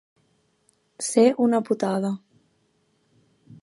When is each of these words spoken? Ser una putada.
Ser 1.09 1.27
una 1.47 1.61
putada. 1.69 2.15